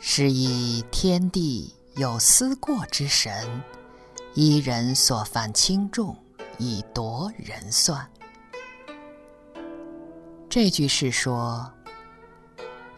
[0.00, 3.32] 是以天地有思过之神，
[4.34, 6.16] 依人所犯轻重，
[6.56, 8.08] 以夺人算。
[10.48, 11.68] 这句是说，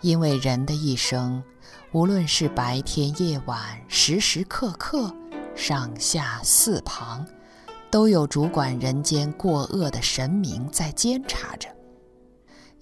[0.02, 1.42] 因为人的一生，
[1.92, 5.14] 无论是白天夜晚，时时刻刻，
[5.56, 7.26] 上下四旁，
[7.90, 11.68] 都有主管人间过恶的神明在监察着，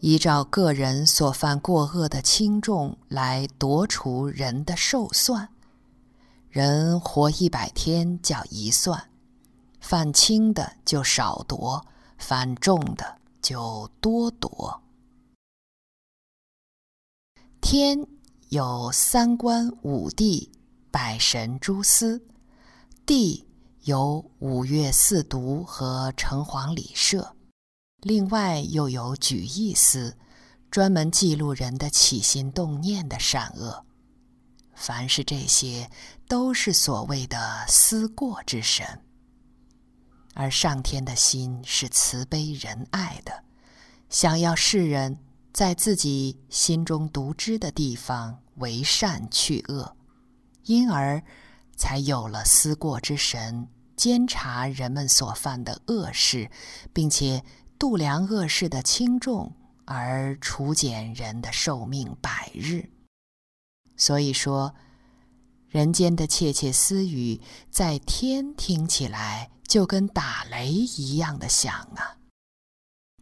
[0.01, 5.48] 依照个人所犯过恶的轻重来夺除人的寿算。
[6.48, 9.11] 人活一百天叫一算，
[9.80, 11.84] 犯轻的就少夺，
[12.16, 14.80] 犯重的就多夺。
[17.60, 18.07] 天
[18.49, 20.51] 有三官五帝、
[20.91, 22.24] 百神诸司，
[23.05, 23.46] 地
[23.83, 27.35] 有五岳四渎和城隍礼社，
[28.02, 30.16] 另外又有举义司，
[30.70, 33.84] 专门记录人的起心动念的善恶。
[34.74, 35.91] 凡是这些，
[36.29, 38.87] 都是所谓的思过之神。
[40.35, 43.45] 而上天的心是慈悲仁爱的，
[44.09, 45.19] 想要世人。
[45.51, 49.96] 在自己心中独知的地方为善去恶，
[50.66, 51.21] 因而
[51.74, 56.49] 才有了思过之神监察人们所犯的恶事，
[56.93, 57.43] 并且
[57.79, 59.52] 度量恶事的轻重，
[59.84, 62.90] 而除减人的寿命百日。
[63.96, 64.75] 所以说，
[65.69, 72.16] 人间的窃窃私语，在天听起来就跟打雷一样的响啊。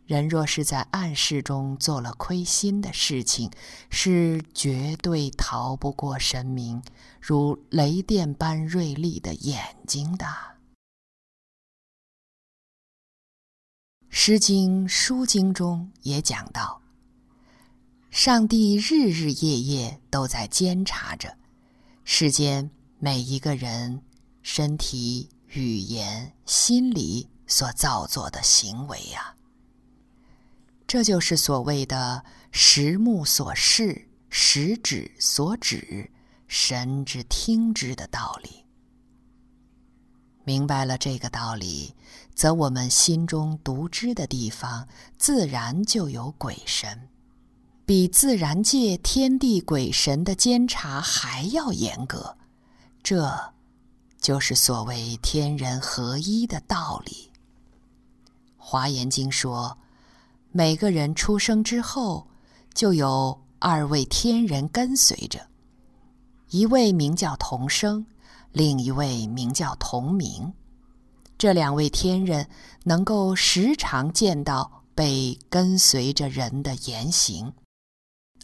[0.04, 3.50] 人若是在暗室中做了亏心的事情，
[3.90, 6.80] 是绝对逃不过神明
[7.20, 10.24] 如雷电般锐利的眼睛的。
[14.18, 16.80] 《诗经·书经》中也讲到，
[18.10, 21.36] 上帝日日夜夜都在监察着
[22.02, 24.02] 世间每一个人
[24.40, 29.36] 身体、语言、心理所造作的行为呀、啊。
[30.86, 36.10] 这就是所谓的“实目所视，实指所指，
[36.48, 38.64] 神之听之”的道理。
[40.42, 41.92] 明白了这个道理，
[42.36, 44.86] 则我们心中独知的地方，
[45.18, 47.08] 自然就有鬼神，
[47.84, 52.36] 比自然界天地鬼神的监察还要严格。
[53.02, 53.52] 这，
[54.20, 57.12] 就是所谓天人合一的道理。
[58.56, 59.76] 《华严经》说。
[60.52, 62.26] 每个人出生之后，
[62.72, 65.48] 就有二位天人跟随着，
[66.48, 68.06] 一位名叫同生，
[68.52, 70.50] 另一位名叫同名。
[71.38, 72.48] 这两位天人
[72.84, 77.52] 能够时常见到被跟随着人的言行，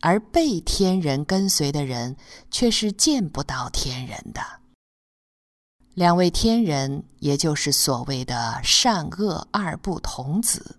[0.00, 2.16] 而被天人跟随的人
[2.50, 4.42] 却是见不到天人的。
[5.94, 10.76] 两位天人，也就是所谓的善恶二不同子。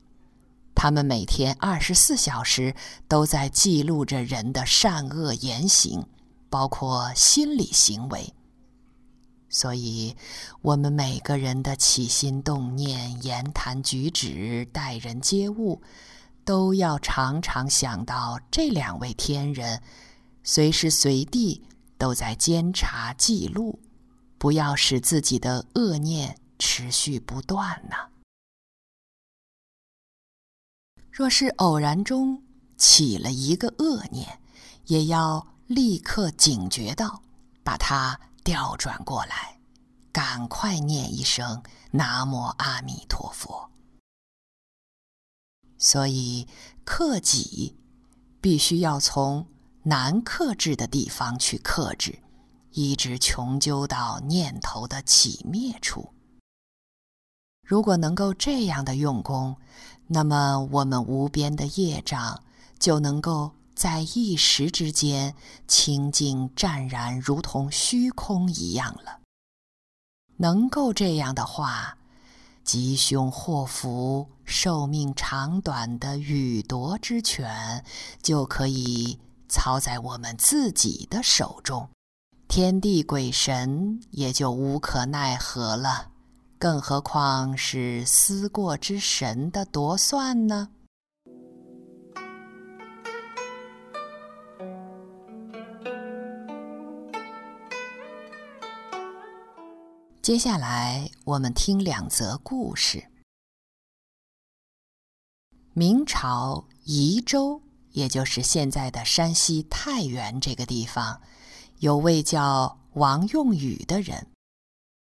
[0.75, 2.75] 他们每天二十四小时
[3.07, 6.05] 都在记录着人的善恶言行，
[6.49, 8.33] 包括心理行为。
[9.53, 10.15] 所以，
[10.63, 15.79] 我们每个人的起心动念、言谈举止、待人接物，
[16.43, 19.79] 都要常常想到这两位天人，
[20.43, 21.61] 随时随地
[21.99, 23.79] 都在监察记录，
[24.39, 27.95] 不要使自己的恶念持续不断呢。
[31.11, 32.41] 若是偶然中
[32.75, 34.39] 起了一个恶念，
[34.87, 37.21] 也要立刻警觉到，
[37.63, 39.59] 把它调转过来，
[40.11, 43.71] 赶快念一声“南无阿弥陀佛”。
[45.79, 46.47] 所以
[46.83, 47.77] 克己
[48.39, 49.47] 必须要从
[49.83, 52.19] 难克制的地方去克制，
[52.71, 56.13] 一直穷究到念头的起灭处。
[57.65, 59.57] 如果能够这样的用功，
[60.07, 62.43] 那么我们无边的业障
[62.77, 65.35] 就能够在一时之间
[65.67, 69.19] 清净湛然，如同虚空一样了。
[70.37, 71.97] 能够这样的话，
[72.63, 77.83] 吉凶祸福、寿命长短的予夺之权
[78.21, 81.89] 就可以操在我们自己的手中，
[82.47, 86.09] 天地鬼神也就无可奈何了。
[86.57, 90.69] 更何况是思过之神的夺算呢？
[100.23, 103.09] 接下来我们听两则故事。
[105.73, 107.61] 明朝宜州，
[107.91, 111.21] 也就是现在的山西太原这个地方，
[111.79, 114.27] 有位叫王用宇的人，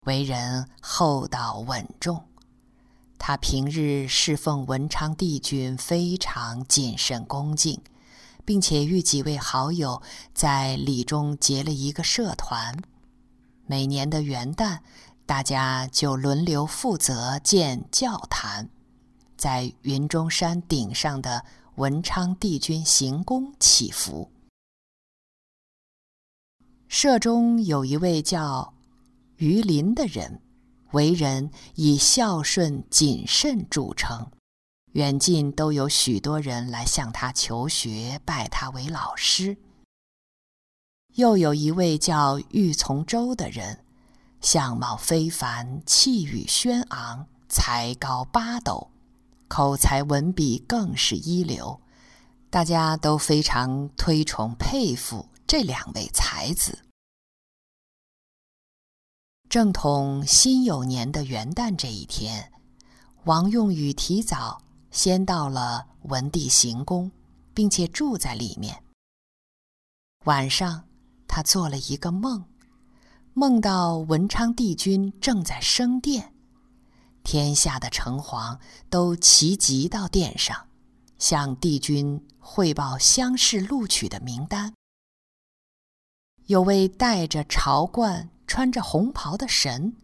[0.07, 2.27] 为人厚道稳重。
[3.19, 7.83] 他平日侍奉文昌帝君，非常谨慎恭敬，
[8.47, 10.01] 并且与几位好友
[10.33, 12.83] 在礼中结了一个社团。
[13.73, 14.81] 每年的元旦，
[15.25, 18.69] 大家就轮流负责建教坛，
[19.39, 21.43] 在云中山顶上的
[21.77, 24.31] 文昌帝君行宫祈福。
[26.87, 28.75] 社中有一位叫
[29.37, 30.43] 于林的人。
[30.91, 34.31] 为人以孝顺谨慎著称，
[34.93, 39.57] 远近都有许多人来向他求学，拜他为老师。
[41.15, 43.85] 又有一位叫玉从周的人，
[44.41, 48.91] 相貌非凡，气宇轩昂，才高八斗，
[49.47, 51.81] 口才文笔更是一流，
[52.49, 56.79] 大家都非常推崇佩服这两位才子。
[59.51, 62.51] 正统辛酉年的元旦这一天，
[63.25, 67.13] 王用禹提早先到了文帝行宫，
[67.53, 68.83] 并且住在里面。
[70.25, 70.85] 晚上，
[71.35, 72.45] 他做了一个梦，
[73.33, 76.35] 梦到文昌帝君正在升殿，
[77.25, 78.59] 天下的城隍
[78.91, 80.69] 都齐集到殿上，
[81.19, 84.75] 向帝君汇报乡试录取的名单。
[86.49, 89.97] 有位戴着朝冠，穿着红袍的神，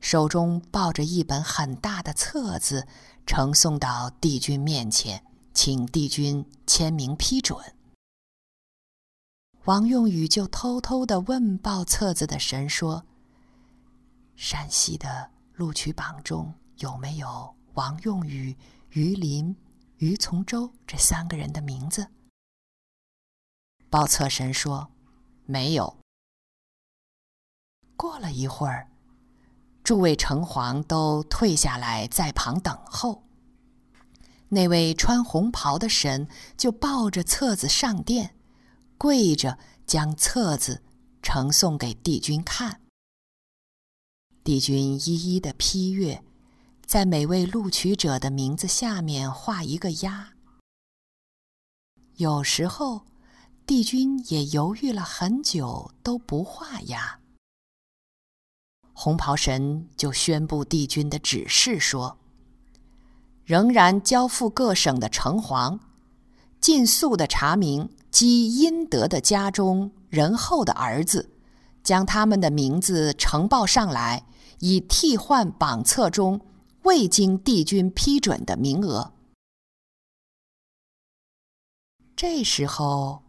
[0.00, 2.88] 手中抱着一本很大的册子，
[3.24, 5.24] 呈送到帝君面前，
[5.54, 7.56] 请帝君签名批准。
[9.66, 13.04] 王用宇就偷偷地问抱册子的神说
[14.36, 18.56] ：“山西的录取榜中有没有王用宇、
[18.90, 19.56] 于林、
[19.96, 22.06] 于从周这三个人的名字？”
[23.90, 24.88] 抱册神说
[25.46, 25.96] ：“没有。”
[27.96, 28.88] 过了一会儿，
[29.82, 33.24] 诸位城隍都退下来，在旁等候。
[34.50, 38.35] 那位穿红袍的神就抱着册子上殿，
[38.98, 40.82] 跪着将册子
[41.22, 42.80] 呈送给帝君看。
[44.42, 46.22] 帝君一一的批阅，
[46.86, 50.34] 在每位录取者的名字下面画一个押。
[52.16, 53.06] 有时候，
[53.66, 57.20] 帝君也犹豫了很久，都不画押。
[58.92, 62.18] 红袍神就宣布帝君的指示说
[63.44, 65.80] ：“仍然交付各省的城隍，
[66.60, 71.30] 尽速的查明积阴德的家中仁厚的儿子，
[71.82, 74.24] 将他们的名字呈报上来，
[74.60, 76.40] 以替换榜册中
[76.84, 79.12] 未经帝君批准的名额。”
[82.16, 83.22] 这时候，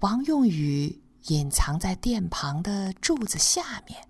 [0.00, 4.08] 王用宇隐藏在殿旁的柱子下面。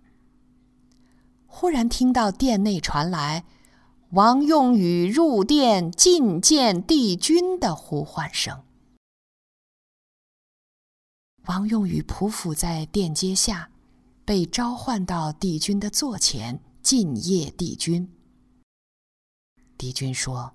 [1.47, 3.45] 忽然听到殿内传来
[4.13, 8.63] “王用宇入殿觐见帝君”的呼唤声。
[11.49, 13.71] 王用与匍匐在殿阶下，
[14.27, 18.07] 被召唤到帝君的座前进谒帝君。
[19.79, 20.53] 帝君说：“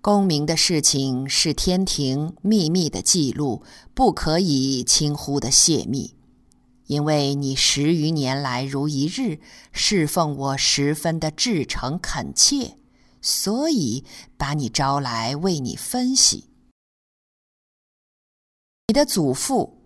[0.00, 6.14] 功名的事情是天庭秘密的记录，不可以轻忽的泄密。”
[6.86, 9.40] 因为你十余年来如一日
[9.72, 12.76] 侍奉我，十分的至诚恳切，
[13.20, 14.04] 所以
[14.36, 16.51] 把你招来为你分析。
[18.92, 19.78] 你的祖父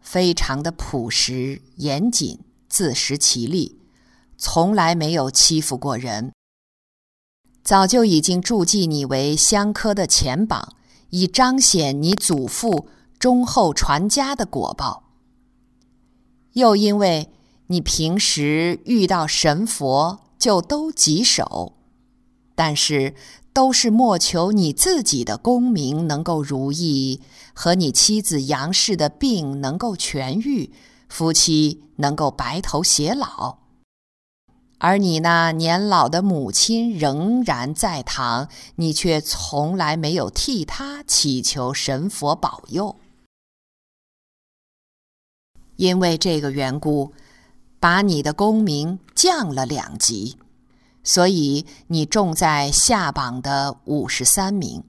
[0.00, 3.78] 非常的朴实严谨，自食其力，
[4.38, 6.32] 从来没有欺负过人。
[7.62, 10.76] 早就已经注记你为香科的前榜，
[11.10, 15.10] 以彰显你祖父忠厚传家的果报。
[16.54, 17.28] 又因为
[17.66, 21.76] 你平时遇到神佛就都棘手，
[22.54, 23.14] 但是
[23.54, 27.20] 都是莫求你自己的功名能够如意，
[27.54, 30.72] 和你妻子杨氏的病能够痊愈，
[31.08, 33.58] 夫妻能够白头偕老。
[34.78, 42.96] 而你那年老的母亲仍然在堂，你却从来没有替她祈求神佛保佑。
[45.76, 47.12] 因为这个缘故，
[47.78, 50.36] 把你的功名降了两级，
[51.04, 54.82] 所以你中在下榜的五十三名。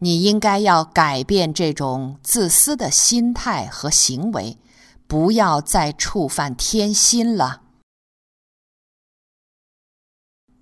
[0.00, 4.58] 你应该要改变这种自私的心态和行为，
[5.06, 7.62] 不要再触犯天心了。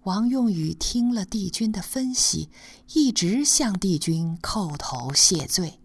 [0.04, 2.50] 王用宇听了帝君的分析，
[2.92, 5.80] 一直向帝君叩头谢罪。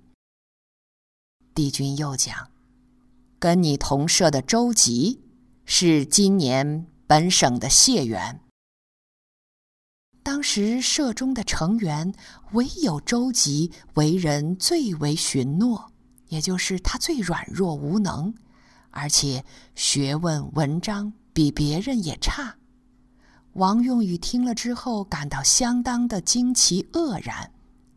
[1.55, 2.50] 帝君又讲。
[3.39, 5.21] 跟你同舍的周吉
[5.63, 8.41] 是今年本省的解元。
[10.27, 12.13] 当时社中的成员
[12.51, 15.89] 唯有周吉为人最为驯诺，
[16.27, 18.34] 也就是他最软弱无能，
[18.91, 22.57] 而且学问文章比别人也差。
[23.53, 27.50] 王用宇听了之后，感到相当的惊奇愕然，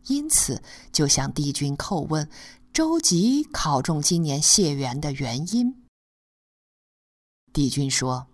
[0.07, 2.25] 因此就向帝君叩问
[2.71, 5.83] 周吉考中今年解元的原因。
[7.51, 8.25] 帝君说：“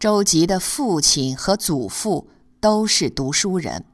[0.00, 2.28] 周吉的父亲和祖父
[2.62, 3.84] 都是读书人，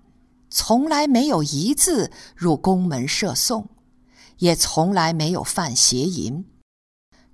[0.49, 3.69] 从来没有一字入宫门射送，
[4.39, 6.45] 也从来没有犯邪淫。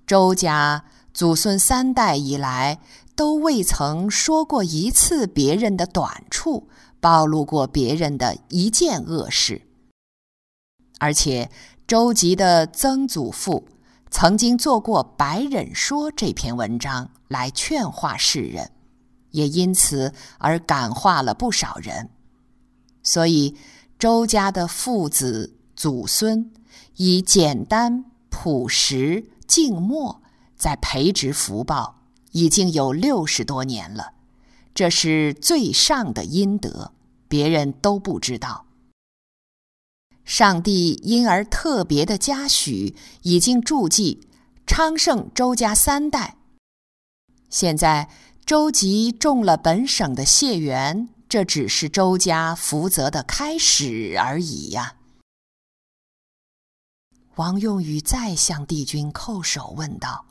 [0.07, 2.79] 周家祖孙三代以来。”
[3.15, 6.67] 都未曾说过一次别人的短处，
[6.99, 9.61] 暴露过别人的一件恶事。
[10.99, 11.49] 而且，
[11.87, 13.69] 周吉的曾祖父
[14.11, 18.69] 曾经做过《白忍说》这篇文章来劝化世人，
[19.35, 22.09] 也因此而感化了不少人。
[23.03, 23.55] 所以，
[23.99, 26.51] 周家的父子祖孙
[26.95, 30.21] 以简单、朴实、静默，
[30.57, 32.01] 在培植福报。
[32.31, 34.11] 已经有六十多年了，
[34.73, 36.91] 这是最上的阴德，
[37.29, 38.65] 别人都不知道。
[40.25, 44.27] 上帝因而特别的嘉许，已经注记
[44.67, 46.35] 昌盛周家三代。
[47.49, 48.09] 现在
[48.45, 54.97] 周吉中了本省的解元，这只是周家福泽的开始而已呀。
[57.37, 60.27] 王用宇再向帝君叩首问道。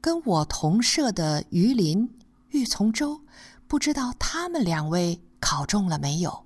[0.00, 2.16] 跟我同舍的于林、
[2.50, 3.22] 玉从周，
[3.66, 6.44] 不知道他们两位考中了没有？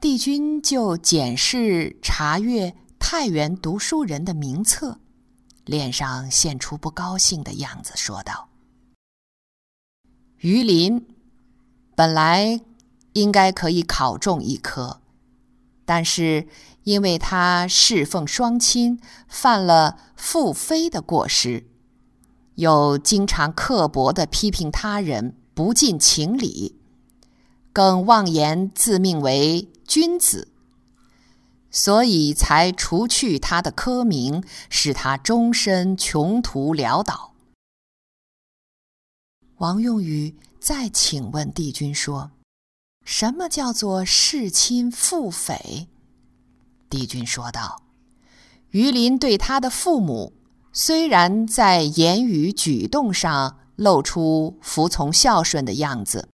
[0.00, 4.98] 帝君就检视查阅太原读书人的名册，
[5.64, 8.48] 脸上现出不高兴的样子，说道
[10.38, 11.06] ：“于林
[11.94, 12.60] 本来
[13.12, 15.00] 应该可以考中一科，
[15.84, 16.46] 但是……”
[16.84, 21.68] 因为他侍奉双亲，犯了负妃的过失，
[22.56, 26.74] 又经常刻薄的批评他人，不近情理，
[27.72, 30.51] 更妄言自命为君子，
[31.72, 37.32] 所以才除去他的科名，使他终身穷途潦倒。
[39.56, 42.32] 王用宇再请问帝君说
[43.04, 45.88] ：“什么叫做弑亲负匪？”
[46.90, 47.82] 帝君说道
[48.70, 50.34] ：“于林对他的父母，
[50.72, 56.28] 虽然在言语举动上露出服从孝顺的样子，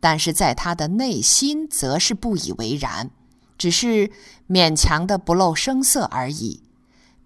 [0.00, 3.10] 但是在他的内心则是不以为然，
[3.56, 4.10] 只是
[4.48, 6.62] 勉强的不露声色而已。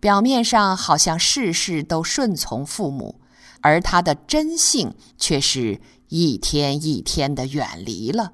[0.01, 3.21] 表面上好像事事都顺从父母，
[3.61, 8.33] 而他的真性却是一天一天的远离了。”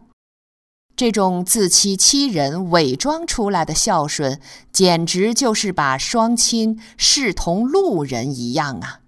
[0.97, 9.01] 这种自欺欺人、伪装出来的孝顺，简直就是把双亲视同路人一样啊！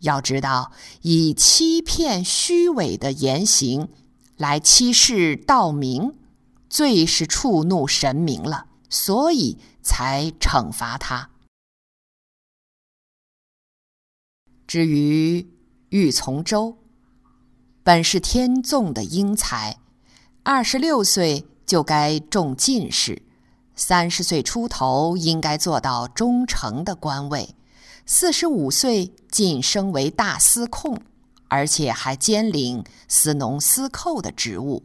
[0.00, 3.88] 要知道，以欺骗、虚伪的言行
[4.36, 6.12] 来欺世盗名，
[6.72, 11.28] 最是触怒神明了，所以才惩罚他。
[14.66, 15.46] 至于
[15.90, 16.78] 玉从周，
[17.82, 19.80] 本是天纵的英才。
[20.42, 23.20] 二十六岁就该中进士，
[23.76, 27.54] 三十岁出头应该做到中丞的官位，
[28.06, 30.98] 四十五岁晋升为大司空，
[31.48, 34.82] 而且还兼领司农司寇的职务，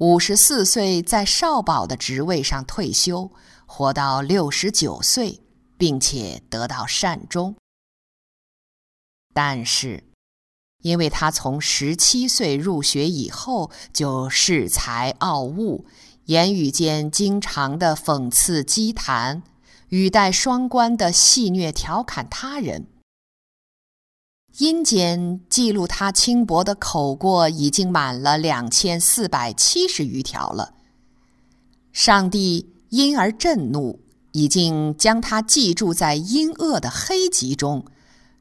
[0.00, 3.30] 五十四岁在少保的职位上退休，
[3.66, 5.42] 活到六十九岁，
[5.76, 7.54] 并且得到善终。
[9.34, 10.04] 但是，
[10.80, 15.84] 因为他从十七岁入学以后就恃才傲物，
[16.24, 19.42] 言语间经常的讽刺讥谈，
[19.90, 22.86] 语带双关的戏谑调侃他人。
[24.60, 30.74] 阴间记录他轻薄的口过已经满了两千四百七十余条了。
[31.92, 34.00] 上帝因而震怒，
[34.32, 37.86] 已经将他记住在阴恶的黑籍中。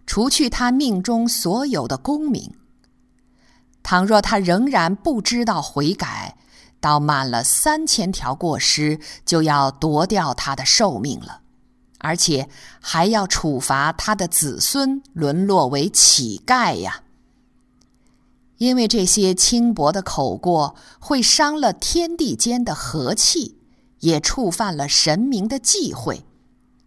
[0.05, 2.51] 除去他命中所有的功名，
[3.81, 6.35] 倘若他仍然不知道悔改，
[6.81, 11.43] 到满了三千条过失，就要夺掉他的寿命了，
[11.99, 12.49] 而且
[12.81, 17.03] 还要处罚他的子孙，沦落为乞丐呀！
[18.57, 23.57] 因为这些轻薄的口过，会伤了天地间的和气，
[23.99, 26.25] 也触犯了神明的忌讳。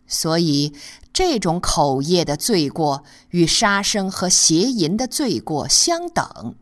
[0.07, 0.75] 所以
[1.13, 6.57] 这种口业的罪过与杀生和邪淫的罪过相等。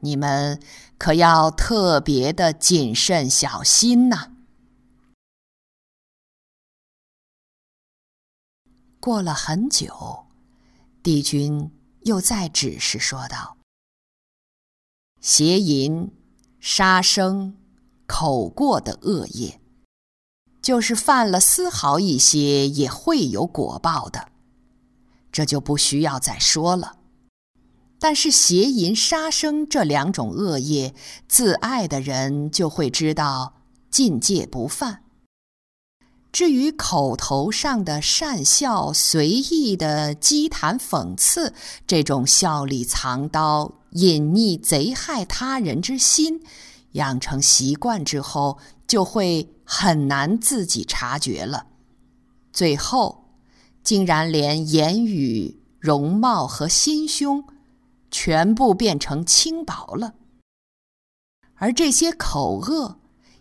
[0.00, 0.60] 你们
[0.98, 4.32] 可要特别的谨慎小心呐！
[9.00, 10.26] 过了很久，
[11.02, 11.70] 帝君
[12.02, 13.56] 又再指示说道
[15.22, 16.12] ：“邪淫、
[16.60, 17.56] 杀生、
[18.06, 19.58] 口过的恶业，
[20.60, 24.28] 就是犯了丝毫一些，也会有果报的，
[25.32, 26.98] 这就不需要再说了。”
[27.98, 30.94] 但是邪淫、杀生这两种恶业，
[31.26, 33.54] 自爱的人就会知道
[33.90, 35.04] 禁戒不犯。
[36.32, 41.52] 至于口头上的善笑、随意的讥谈、讽刺，
[41.86, 46.40] 这种笑里藏刀、隐匿贼害他人之心，
[46.92, 51.66] 养成习惯之后，就会很难自己察觉了。
[52.52, 53.24] 最后，
[53.82, 57.44] 竟然连言语、容貌和心胸，
[58.08, 60.14] 全部变成轻薄了，
[61.54, 62.99] 而这些口恶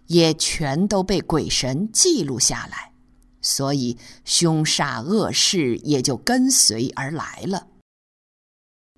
[0.09, 2.93] 也全都被鬼神记录下来，
[3.41, 7.67] 所以凶煞恶事也就跟随而来了。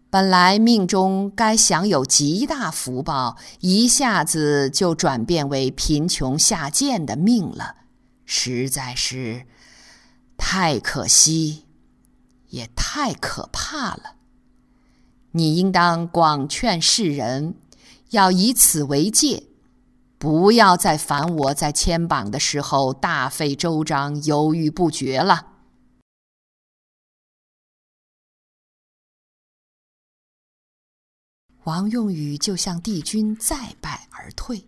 [0.10, 7.76] 本来命中该享有极大福报，一下子就转变为贫穷下贱的命了，
[8.26, 9.46] 实在是
[10.38, 11.66] 太可惜，
[12.48, 14.16] 也太可怕了。
[15.32, 17.56] 你应当广劝世人，
[18.12, 19.44] 要以此为戒，
[20.22, 25.48] 不要再烦我在牵绑的时候大费周章、犹豫不决了。
[31.64, 34.68] 王用宇就向帝君再拜而退。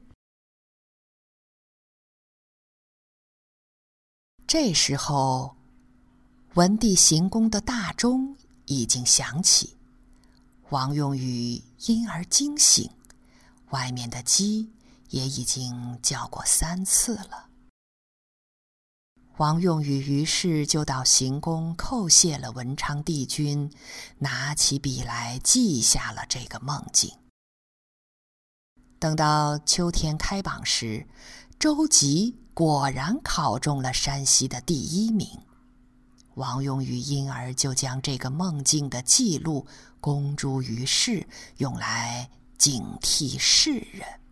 [4.48, 5.56] 这时候，
[6.56, 8.36] 文帝行宫的大钟
[8.66, 9.78] 已经响起。
[10.70, 12.90] 王用宇因而惊醒，
[13.70, 14.72] 外面的鸡
[15.10, 17.50] 也已经叫过三次了。
[19.38, 23.72] 王用与于是就到行宫叩谢了文昌帝君，
[24.20, 27.12] 拿起笔来记下了这个梦境。
[29.00, 31.08] 等到秋天开榜时，
[31.60, 35.28] 周吉果然考中了山西的第一名。
[36.36, 39.68] 王用禹因而就将这个梦境的记录
[40.00, 44.23] 公诸于世，用来警惕世人。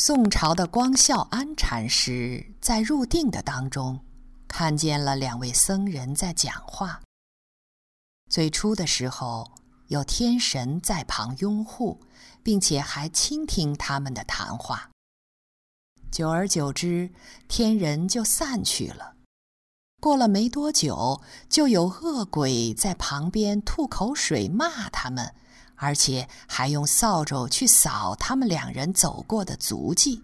[0.00, 3.98] 宋朝的光孝安禅师在入定的当中，
[4.46, 7.02] 看见了两位僧人在讲话。
[8.30, 9.50] 最初的时候，
[9.88, 12.00] 有天神在旁拥护，
[12.44, 14.88] 并且还倾听他们的谈话。
[16.12, 17.10] 久而久之，
[17.48, 19.16] 天人就散去了。
[20.00, 25.34] 过了没多久，就有恶鬼在旁边吐口水骂他们，
[25.78, 30.22] 而且还用扫帚去扫他们两人走过的足迹。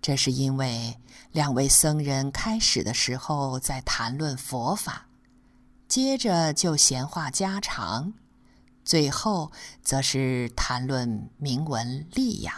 [0.00, 0.98] 这是因为
[1.30, 5.08] 两位僧人开始的时候在谈论佛法。
[5.88, 8.14] 接着就闲话家常，
[8.84, 9.52] 最后
[9.82, 12.54] 则是谈论名闻利养。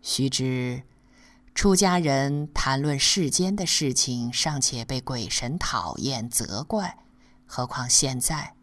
[0.00, 0.84] 须知，
[1.54, 6.96] 出家人谈论世间的事情，尚且被鬼神讨厌责怪，
[7.54, 8.54] 何况现在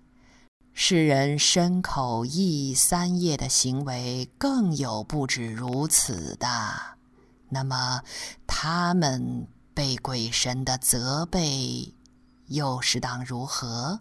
[0.74, 6.98] 世人身口意三业的行为，更有不止如此的。
[7.50, 8.02] 那么，
[8.48, 11.94] 他们被鬼神的责备。
[12.48, 14.00] 又是当如何？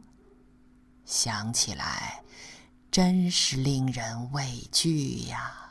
[1.04, 2.22] 想起来，
[2.90, 5.67] 真是令人畏惧呀。